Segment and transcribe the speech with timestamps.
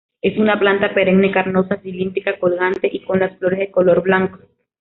[0.23, 4.39] Es una planta perenne carnosa, cilíndrica-colgante y con las flores de color blanco.